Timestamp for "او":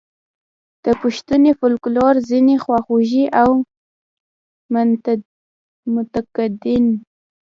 3.41-3.49